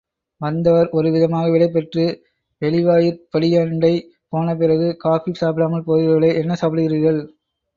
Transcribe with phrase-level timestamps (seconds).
[0.41, 2.05] வந்தவர் ஒரு விதமாக விடைபெற்று
[2.61, 3.93] வெளிவாயிற்படியண்டை
[4.29, 7.21] போன பிறகு, காஃபி சாப்பிடாமல் போகிறீர்களே என்ன சாப்பிடுகிறீர்கள்?